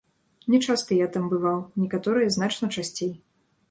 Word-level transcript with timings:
Не 0.53 0.59
часта 0.67 0.97
я 1.01 1.07
там 1.17 1.29
бываў, 1.35 1.63
некаторыя 1.85 2.35
значна 2.41 2.75
часцей. 2.79 3.19